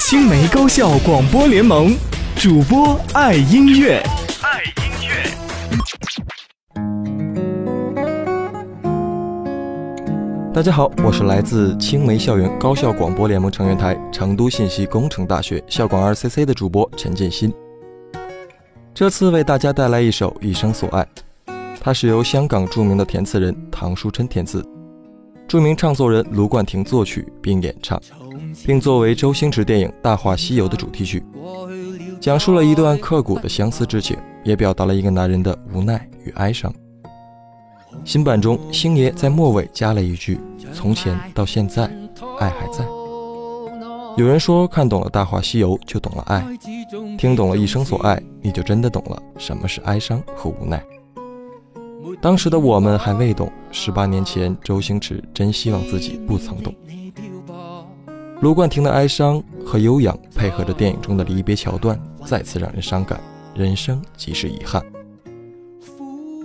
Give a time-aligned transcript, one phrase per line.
[0.00, 1.94] 青梅高校广播联盟
[2.34, 4.02] 主播爱音乐，
[4.40, 5.12] 爱音乐。
[10.54, 17.52] 大家好，我是来自青梅校园高校广播联盟成员台成都信息工程大学校广二 CC 的主播陈建新。
[18.94, 21.06] 这次为大家带来一首《一生所爱》，
[21.78, 24.66] 它是由香港著名的填词人唐书琛填词，
[25.50, 28.00] 著名唱作人卢冠廷作曲并演唱，
[28.64, 31.20] 并作为周星驰电影《大话西游》的主题曲，
[32.20, 36.72] 讲述了一段刻骨的相思之情，也表达了一个男人的无奈与哀伤。
[38.04, 40.38] 新版中，星爷在末尾加了一句
[40.72, 41.90] ：“从前到现在，
[42.38, 42.84] 爱还在。”
[44.16, 46.46] 有人说，看懂了《大话西游》就懂了爱，
[47.18, 50.80] 听懂了一生所爱，你就真的懂了什么是哀伤和无奈。
[52.20, 56.74] 当时的我们还未懂，十八年前，周星驰真希望自己不曾懂。
[58.40, 63.20] 卢冠廷的哀伤和悠扬，配合着电影中的离别桥段，再次让人伤感。
[63.54, 64.82] 人生即是遗憾。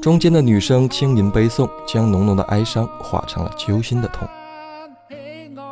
[0.02, 4.28] 中间的女声轻吟悲颂，将浓浓的哀伤化成了揪心的痛。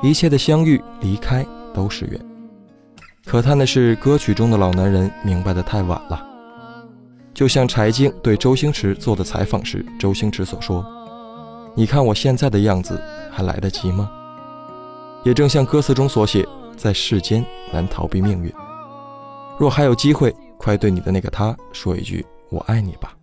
[0.01, 1.45] 一切的相遇、离开。
[1.73, 2.21] 都是缘。
[3.25, 6.32] 可叹的是，歌曲中的老男人明白的太晚了。
[7.33, 10.85] 就像柴静对周星驰做的采访时，周星驰所说
[11.75, 14.09] ：“你看我现在的样子，还来得及吗？”
[15.25, 18.53] 也正像歌词中所写，在世间难逃避命运。
[19.57, 23.13] 若还有机会，快对你的那个他说一句“我爱你”吧。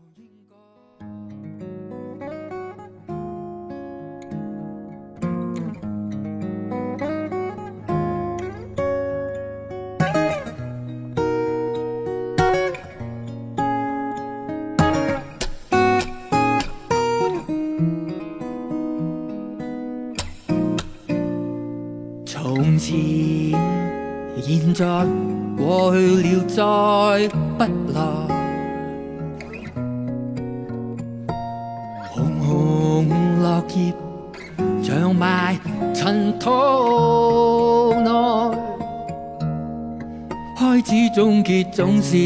[24.43, 25.07] 现在
[25.57, 27.99] 过去了，再不来。
[32.11, 33.09] 红红
[33.43, 33.95] 落叶
[34.83, 35.59] 长埋
[35.95, 36.49] 尘土
[38.01, 38.11] 内，
[40.57, 42.17] 开始终结总是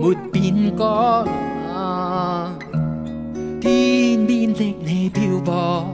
[0.00, 0.84] 没变改。
[3.60, 5.86] 天边的你漂泊。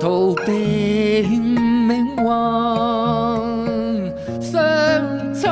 [0.00, 2.22] 逃避命运，
[4.40, 4.54] 相
[5.34, 5.50] 衬，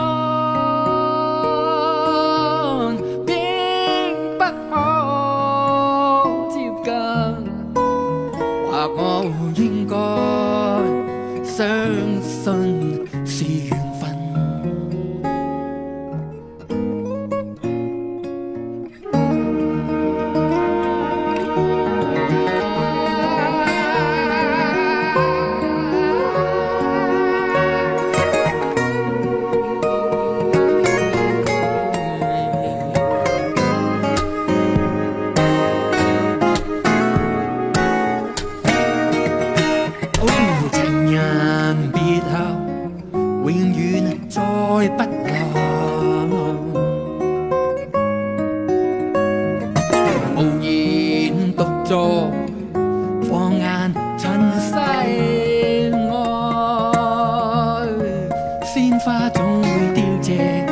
[3.27, 3.35] 并
[4.39, 4.41] 不
[4.71, 4.73] 可
[6.51, 6.89] 接近。
[7.75, 8.99] 或我
[9.57, 9.95] 应该
[11.45, 11.57] 相
[12.23, 13.35] 信是
[13.69, 13.86] 缘。
[59.07, 60.67] 花總會凋謝，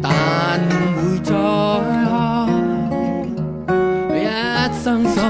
[0.00, 0.58] 但
[0.96, 2.08] 會再開。
[4.14, 5.27] 一生所。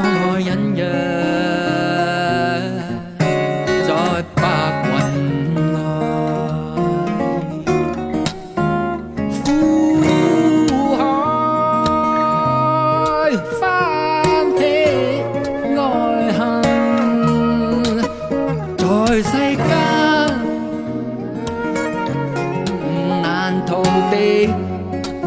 [23.83, 24.49] 逃避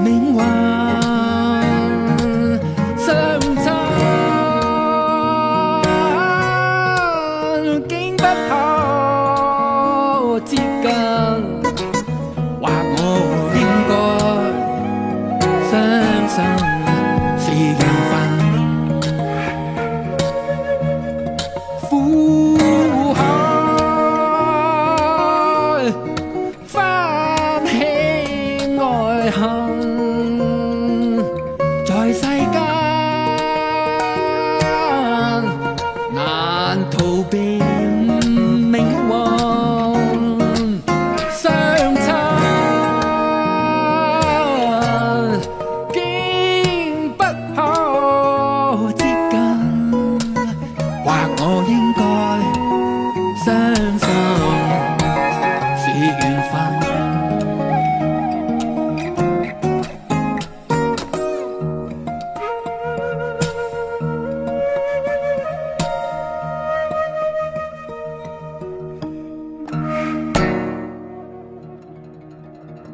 [0.04, 0.62] 命运。
[10.32, 11.31] 翻起爱恨。
[53.44, 54.10] 散散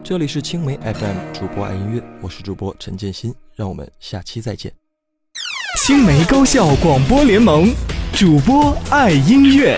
[0.02, 4.72] 这里是青梅 FM 主播爱音乐，我是主播陈建新，让我们下期再见。
[5.86, 7.68] 青梅高校广播联盟，
[8.14, 9.78] 主播爱音乐。